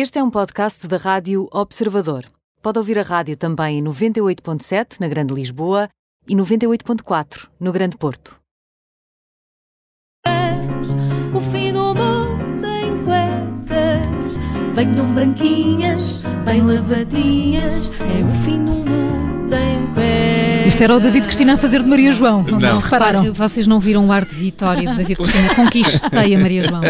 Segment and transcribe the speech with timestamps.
[0.00, 2.24] Este é um podcast da Rádio Observador.
[2.62, 5.88] Pode ouvir a rádio também em 98.7 na Grande Lisboa
[6.24, 8.38] e 98.4 no Grande Porto.
[11.34, 14.36] O fim do mundo em cuecas.
[14.72, 17.90] Venham branquinhas, bem lavadinhas.
[17.98, 20.37] É o fim do mundo em cuecas.
[20.68, 22.42] Isto era o David Cristina a fazer de Maria João.
[22.42, 22.76] Não, sei Não.
[22.76, 23.32] se repararam.
[23.32, 25.48] Vocês não viram o ar de vitória de David Cristina.
[25.56, 26.82] Conquistei a Maria João.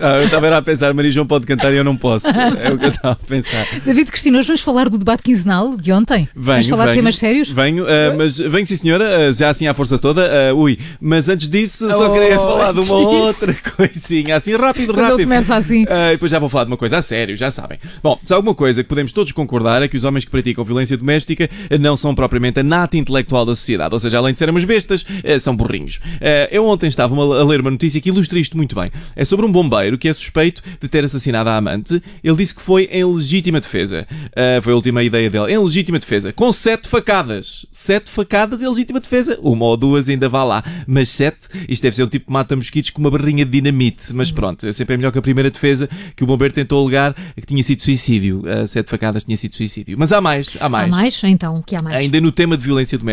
[0.00, 2.28] Ah, eu estava era a pensar, Maria João pode cantar e eu não posso.
[2.28, 3.66] É o que eu estava a pensar.
[3.84, 6.28] David Cristina, hoje vamos falar do debate quinzenal de ontem.
[6.36, 7.50] Venho, vamos falar venho, de temas sérios?
[7.50, 10.50] Venho, ah, mas venho sim senhora, ah, já assim à força toda.
[10.50, 14.54] ah, ui, mas antes disso só Oh, queria falar de uma antes outra coisinha, assim
[14.54, 15.24] rápido, Quando rápido.
[15.24, 15.82] começa assim.
[15.82, 17.80] E depois já vou falar de uma coisa a sério, já sabem.
[18.04, 20.62] Bom, se há alguma coisa que podemos todos concordar é que os homens que praticam
[20.64, 21.50] violência doméstica
[21.80, 23.15] não são propriamente a nata intelectual
[23.46, 25.98] da sociedade, ou seja, além de sermos bestas, eh, são burrinhos.
[26.20, 28.90] Eh, Eu ontem estava a ler uma notícia que ilustra isto muito bem.
[29.14, 32.02] É sobre um bombeiro que é suspeito de ter assassinado a amante.
[32.22, 34.06] Ele disse que foi em legítima defesa.
[34.34, 35.52] Eh, Foi a última ideia dele.
[35.52, 36.32] Em legítima defesa.
[36.32, 37.66] Com sete facadas.
[37.70, 39.38] Sete facadas em legítima defesa.
[39.42, 40.64] Uma ou duas ainda vá lá.
[40.86, 44.12] Mas sete, isto deve ser um tipo que mata mosquitos com uma barrinha de dinamite.
[44.12, 47.46] Mas pronto, é sempre melhor que a primeira defesa que o bombeiro tentou alegar que
[47.46, 48.42] tinha sido suicídio.
[48.66, 49.96] Sete facadas tinha sido suicídio.
[49.98, 50.90] Mas há mais, há Há mais.
[50.90, 51.20] mais?
[51.24, 51.96] Então, o que há mais?
[51.96, 53.05] Ainda no tema de violência doméstica,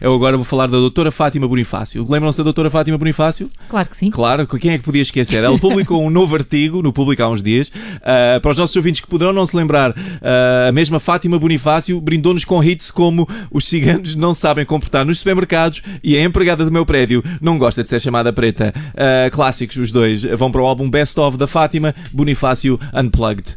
[0.00, 2.06] eu agora vou falar da doutora Fátima Bonifácio.
[2.08, 3.50] Lembram-se da doutora Fátima Bonifácio?
[3.68, 4.10] Claro que sim.
[4.10, 5.42] Claro, quem é que podia esquecer?
[5.44, 7.70] Ela publicou um novo artigo, no público há uns dias,
[8.02, 12.00] ah, para os nossos ouvintes que poderão não se lembrar, ah, a mesma Fátima Bonifácio
[12.00, 16.72] brindou-nos com hits como os ciganos não sabem comportar nos supermercados e a empregada do
[16.72, 18.74] meu prédio não gosta de ser chamada preta.
[18.96, 20.22] Ah, clássicos, os dois.
[20.22, 23.56] Vão para o álbum Best of da Fátima, Bonifácio Unplugged.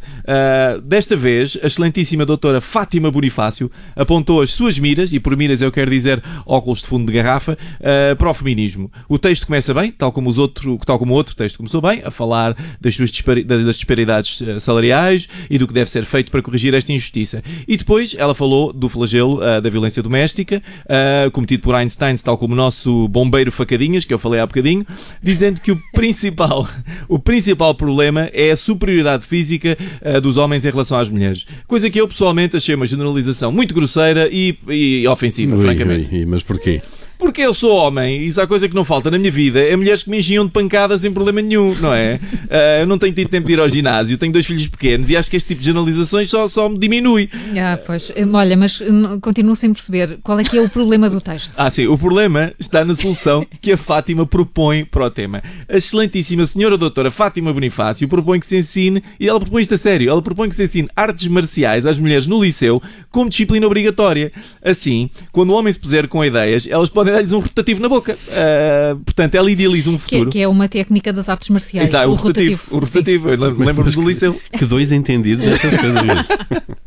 [0.83, 5.72] Desta vez, a excelentíssima doutora Fátima Bonifácio apontou as suas miras, e por miras eu
[5.72, 8.92] quero dizer óculos de fundo de garrafa, ah, para o feminismo.
[9.08, 12.02] O texto começa bem, tal como, os outro, tal como o outro texto começou bem,
[12.03, 16.31] a falar das, suas dispari- das disparidades ah, salariais e do que deve ser feito
[16.31, 17.44] para corrigir esta injustiça.
[17.67, 22.38] E depois ela falou do flagelo ah, da violência doméstica, ah, cometido por Einstein, tal
[22.38, 24.86] como o nosso bombeiro Facadinhas, que eu falei há bocadinho,
[25.21, 26.67] dizendo que o principal,
[27.08, 31.45] o principal problema é a superioridade física ah, dos homens em relação às mulheres.
[31.67, 36.10] Coisa que eu pessoalmente achei uma generalização muito grosseira e, e ofensiva, Ui, francamente.
[36.14, 36.82] ui, ui, mas porquê?
[37.19, 39.75] Porque eu sou homem e se há coisa que não falta na minha vida é
[39.75, 42.17] mulheres que me enchiam de pancadas sem problema nenhum, não é?
[42.52, 45.15] Ah, eu não tenho tido tempo de ir ao ginásio, tenho dois filhos pequenos e
[45.15, 47.30] acho que este tipo de generalizações só, só me diminui.
[47.55, 48.11] Ah, pois.
[48.17, 51.52] Hum, Olha, mas hum, continuo sem perceber qual é que é o problema do texto.
[51.57, 55.43] Ah, sim, o problema está na solução que a Fátima propõe para o tema.
[55.67, 59.77] A excelentíssima senhora doutora Fátima Bonifácio propõe que se ensine, e ela propõe isto a
[59.77, 62.81] sério, ela propõe que se ensine artes marciais às mulheres no liceu
[63.11, 64.31] como disciplina obrigatória.
[64.63, 68.17] Assim, quando o homem se puser com ideias, elas podem dar-lhes um rotativo na boca.
[68.31, 70.30] Ah, portanto, ela idealiza um Que, futuro.
[70.30, 71.89] que é uma técnica das artes marciais.
[71.89, 72.61] Exato, o rotativo.
[72.71, 73.30] O rotativo.
[73.30, 74.39] Lembro-me do liceu.
[74.52, 76.27] Que dois entendidos estas coisas.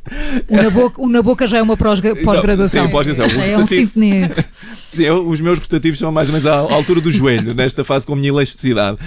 [0.46, 2.84] O na, boca, o na boca já é uma prosga- pós-graduação.
[2.84, 3.38] Sim, pós-graduação.
[3.38, 3.50] O Sim.
[3.50, 4.30] É um cintenê.
[4.92, 7.82] Sim, eu- os meus rotativos são mais ou menos à à altura do joelho, nesta
[7.82, 8.98] fase com a minha elasticidade.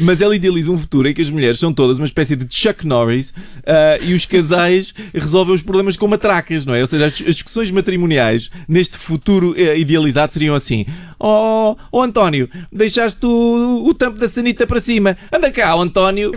[0.00, 2.86] Mas ela idealiza um futuro em que as mulheres são todas uma espécie de Chuck
[2.86, 3.34] Norris
[3.66, 6.80] ah, e os casais resolvem os problemas com matracas, não é?
[6.80, 10.86] Ou seja, as, as discussões matrimoniais neste futuro eh, idealizado seriam assim:
[11.20, 15.14] Oh, oh António, deixaste o, o tampo da sanita para cima.
[15.30, 16.30] Anda cá, oh, António.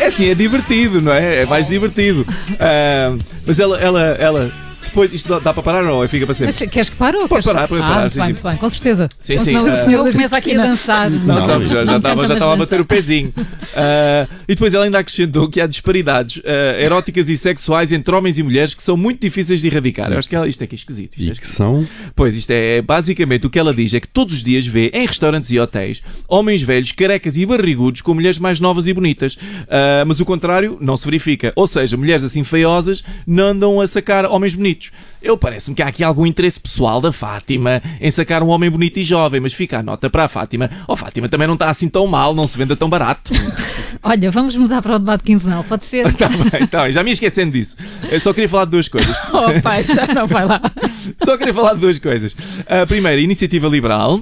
[0.03, 1.43] É assim, é divertido, não é?
[1.43, 2.27] É mais divertido.
[2.59, 4.53] Ah, mas ela, ela, ela.
[4.93, 6.09] Depois, isto dá, dá para parar ou não?
[6.09, 6.55] Fica para sempre.
[6.59, 7.57] Mas queres que pare ou Pode queres...
[7.57, 8.33] parar, pode ah, parar, Muito sim, bem, sim.
[8.35, 9.09] muito bem, com certeza.
[9.19, 9.67] Sim, Senão sim.
[9.67, 11.11] o ah, senhor começa aqui a dançar.
[11.11, 13.33] Não, Não, sabe, já, já estava já estava a bater o pezinho.
[13.75, 18.39] Ah, e depois ela ainda acrescentou que há disparidades ah, eróticas e sexuais entre homens
[18.39, 20.13] e mulheres que são muito difíceis de erradicar.
[20.13, 21.17] Eu acho que ela, isto é que é esquisito.
[21.19, 21.87] Isto é E que são.
[22.15, 25.07] Pois, isto é basicamente o que ela diz é que todos os dias vê em
[25.07, 29.39] restaurantes e hotéis homens velhos, carecas e barrigudos com mulheres mais novas e bonitas.
[29.71, 31.51] Ah, mas o contrário não se verifica.
[31.57, 34.82] Ou seja, mulheres assim feiosas não andam a sacar homens bonitos.
[35.23, 38.99] Eu parece-me que há aqui algum interesse pessoal da Fátima em sacar um homem bonito
[38.99, 40.71] e jovem, mas fica a nota para a Fátima.
[40.89, 43.33] Oh, Fátima também não está assim tão mal, não se venda tão barato.
[44.03, 46.07] Olha, vamos mudar para o debate quinzenal, pode ser?
[46.07, 47.77] Está bem, está bem, já me esquecendo disso.
[48.11, 49.17] Eu só queria falar de duas coisas.
[49.33, 50.61] Oh, pai, já não vai lá.
[51.25, 52.37] Só queria falar de duas coisas.
[52.67, 54.21] A primeira, a iniciativa liberal.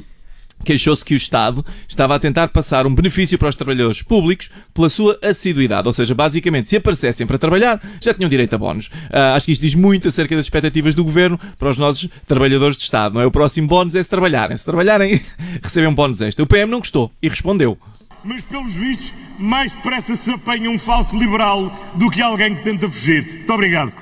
[0.64, 4.88] Queixou-se que o Estado estava a tentar passar um benefício para os trabalhadores públicos pela
[4.88, 5.88] sua assiduidade.
[5.88, 8.90] Ou seja, basicamente, se aparecessem para trabalhar, já tinham direito a bónus.
[9.12, 12.76] Ah, acho que isto diz muito acerca das expectativas do governo para os nossos trabalhadores
[12.76, 13.14] de Estado.
[13.14, 13.26] Não é?
[13.26, 14.56] O próximo bónus é se trabalharem.
[14.56, 15.20] Se trabalharem,
[15.62, 16.42] recebem um bónus extra.
[16.42, 17.78] O PM não gostou e respondeu.
[18.22, 22.90] mas pelos vistos, mais depressa se apanha um falso liberal do que alguém que tenta
[22.90, 23.24] fugir.
[23.24, 23.92] Muito obrigado.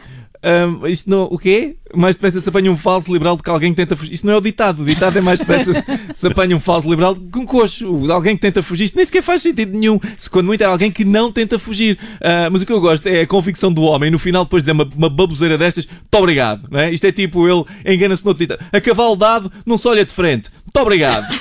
[0.43, 1.77] Ahm, isto não, o quê?
[1.95, 4.13] Mais depressa se apanha um falso liberal do que alguém que tenta fugir.
[4.13, 4.83] Isso não é o ditado.
[4.83, 5.73] O ditado é mais depressa
[6.15, 8.11] se apanha um falso liberal do que um coxo.
[8.11, 8.85] Alguém que tenta fugir.
[8.85, 9.99] Isto nem sequer faz sentido nenhum.
[10.17, 11.99] Se quando muito era alguém que não tenta fugir.
[12.21, 14.11] Ah, mas o que eu gosto é a convicção do homem.
[14.11, 16.69] No final, depois de dizer uma, uma baboseira destas, muito obrigado.
[16.71, 16.93] Não é?
[16.93, 17.65] Isto é tipo ele
[17.95, 18.65] engana-se no outro ditado.
[18.73, 20.51] A cavalo dado não se olha de frente.
[20.69, 21.27] Muito obrigado.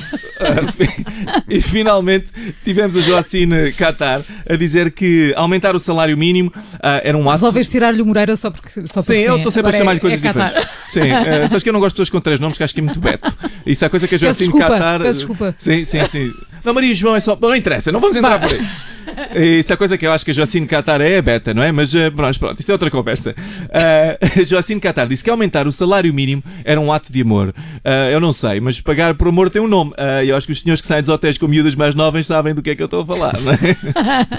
[1.50, 2.27] E finalmente
[2.63, 7.39] tivemos a Joacine Qatar a dizer que aumentar o salário mínimo ah, era um ato.
[7.39, 8.69] Resolves tirar-lhe o Moreira só porque.
[8.69, 10.69] Só porque Sim, eu estou sempre a Agora é- chamar-lhe coisas é diferentes.
[10.89, 12.79] Sim, eh, sabes que eu não gosto de pessoas com três nomes, que acho que
[12.79, 13.35] é muito beto.
[13.65, 15.00] Isso é coisa que a Joacine desculpa, Qatar.
[15.00, 15.56] peço desculpa.
[15.57, 16.33] Sim, sim, sim.
[16.67, 17.37] Não, Maria e João é só.
[17.39, 18.59] Não interessa, não vamos entrar por aí.
[19.57, 21.71] Isso é coisa que eu acho que a Joacine Qatar é beta, não é?
[21.71, 23.33] Mas eh, pronto, pronto, isso é outra conversa.
[23.71, 27.55] A Joacine Qatar disse que aumentar o salário mínimo era um ato de amor.
[27.85, 29.93] Eh, eu não sei, mas pagar por amor tem um nome.
[29.97, 32.53] Eh, eu acho que os senhores que saem dos hotéis com miúdas mais novas sabem
[32.53, 33.57] do que é que eu estou a falar, não é?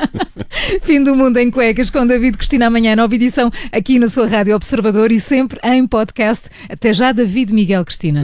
[0.85, 4.55] Fim do Mundo em Cuecas com David Cristina amanhã, nova edição aqui na sua Rádio
[4.55, 6.51] Observador e sempre em podcast.
[6.69, 8.23] Até já, David Miguel Cristina.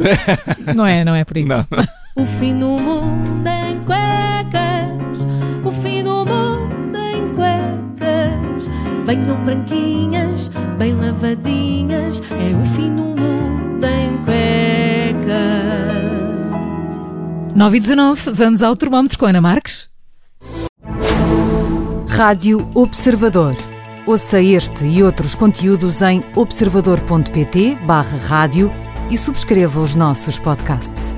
[0.76, 1.44] não é, não é por aí.
[1.44, 2.03] Não, não.
[2.16, 5.26] O fim do mundo em cuecas,
[5.64, 8.70] o fim do mundo em cuecas.
[9.04, 15.34] Venham branquinhas, bem lavadinhas, é o fim do mundo em cuecas.
[17.56, 19.88] 9 e 19, vamos ao termómetro com Ana Marques.
[22.08, 23.56] Rádio Observador.
[24.06, 28.70] Ouça este e outros conteúdos em observador.pt/barra rádio
[29.10, 31.16] e subscreva os nossos podcasts.